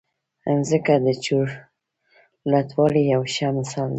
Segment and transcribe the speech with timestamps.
[0.59, 3.89] مځکه د چورلټوالي یو ښه مثال دی.